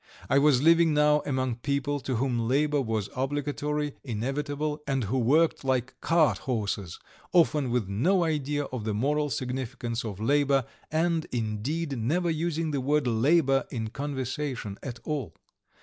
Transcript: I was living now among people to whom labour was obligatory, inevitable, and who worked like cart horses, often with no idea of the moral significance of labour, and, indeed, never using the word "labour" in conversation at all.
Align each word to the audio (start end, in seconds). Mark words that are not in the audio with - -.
I 0.31 0.39
was 0.39 0.63
living 0.63 0.95
now 0.95 1.19
among 1.27 1.57
people 1.57 1.99
to 1.99 2.15
whom 2.15 2.47
labour 2.47 2.81
was 2.81 3.07
obligatory, 3.15 3.93
inevitable, 4.03 4.81
and 4.87 5.03
who 5.03 5.19
worked 5.19 5.63
like 5.63 5.93
cart 6.01 6.39
horses, 6.39 6.97
often 7.33 7.69
with 7.69 7.87
no 7.87 8.23
idea 8.23 8.63
of 8.63 8.83
the 8.83 8.95
moral 8.95 9.29
significance 9.29 10.03
of 10.03 10.19
labour, 10.19 10.65
and, 10.91 11.25
indeed, 11.31 11.99
never 11.99 12.31
using 12.31 12.71
the 12.71 12.81
word 12.81 13.05
"labour" 13.05 13.65
in 13.69 13.89
conversation 13.89 14.79
at 14.81 14.97
all. 15.03 15.35